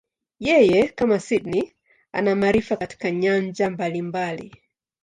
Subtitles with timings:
[0.39, 1.73] Yeye, kama Sydney,
[2.13, 4.55] ana maarifa katika nyanja mbalimbali.